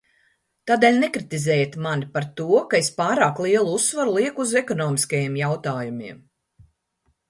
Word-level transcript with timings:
Tādēļ 0.69 0.95
nekritizējiet 1.03 1.77
mani 1.87 2.09
par 2.17 2.27
to, 2.41 2.49
ka 2.73 2.79
es 2.81 2.91
pārāk 3.03 3.45
lielu 3.49 3.79
uzsvaru 3.79 4.19
lieku 4.19 4.47
uz 4.49 4.59
ekonomiskajiem 4.67 5.43
jautājumiem! 5.47 6.23